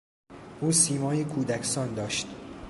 [0.59, 2.27] او سیمایی کودکسان داشت.